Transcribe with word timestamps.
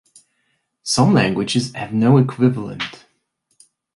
Some 0.81 1.13
languages 1.13 1.71
have 1.75 1.93
no 1.93 2.17
equivalent. 2.17 3.05